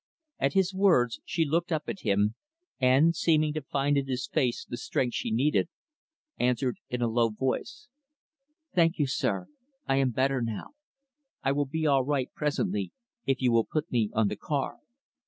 [0.39, 2.33] At his words, she looked up at him
[2.79, 5.69] and seeming to find in his face the strength she needed
[6.39, 7.87] answered in a low voice,
[8.73, 9.45] "Thank you, sir;
[9.85, 10.69] I am better now.
[11.43, 12.91] I will he all right, presently,
[13.27, 14.79] if you will put me on the car."